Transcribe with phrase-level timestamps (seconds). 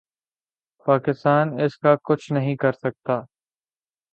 [0.85, 3.19] پاکستان اس کا کچھ نہیں کر سکتا۔